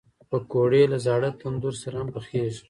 پکورې 0.29 0.83
له 0.91 0.97
زاړه 1.05 1.29
تندور 1.41 1.73
سره 1.81 1.95
هم 2.01 2.07
پخېږي 2.15 2.59